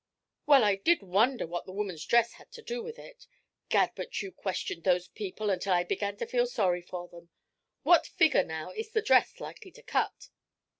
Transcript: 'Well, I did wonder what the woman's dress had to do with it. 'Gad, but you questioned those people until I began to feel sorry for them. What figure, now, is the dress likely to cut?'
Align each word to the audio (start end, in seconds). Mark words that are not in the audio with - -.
'Well, 0.47 0.63
I 0.63 0.77
did 0.77 1.03
wonder 1.03 1.45
what 1.45 1.67
the 1.67 1.71
woman's 1.71 2.03
dress 2.03 2.33
had 2.33 2.51
to 2.53 2.63
do 2.63 2.81
with 2.81 2.97
it. 2.97 3.27
'Gad, 3.69 3.91
but 3.95 4.19
you 4.23 4.31
questioned 4.31 4.83
those 4.83 5.07
people 5.07 5.51
until 5.51 5.73
I 5.73 5.83
began 5.83 6.17
to 6.17 6.25
feel 6.25 6.47
sorry 6.47 6.81
for 6.81 7.07
them. 7.07 7.29
What 7.83 8.07
figure, 8.07 8.43
now, 8.43 8.71
is 8.71 8.89
the 8.89 9.03
dress 9.03 9.39
likely 9.39 9.69
to 9.73 9.83
cut?' 9.83 10.29